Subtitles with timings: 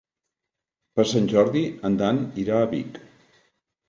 [0.99, 2.99] Per Sant Jordi en Dan irà a Vic.